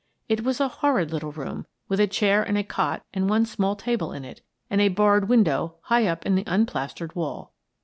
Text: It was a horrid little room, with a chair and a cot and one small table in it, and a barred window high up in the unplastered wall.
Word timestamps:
It 0.27 0.43
was 0.43 0.59
a 0.59 0.67
horrid 0.67 1.11
little 1.11 1.31
room, 1.31 1.67
with 1.87 1.99
a 1.99 2.07
chair 2.07 2.41
and 2.41 2.57
a 2.57 2.63
cot 2.63 3.03
and 3.13 3.29
one 3.29 3.45
small 3.45 3.75
table 3.75 4.11
in 4.13 4.25
it, 4.25 4.41
and 4.67 4.81
a 4.81 4.87
barred 4.87 5.29
window 5.29 5.75
high 5.81 6.07
up 6.07 6.25
in 6.25 6.33
the 6.33 6.43
unplastered 6.47 7.15
wall. 7.15 7.53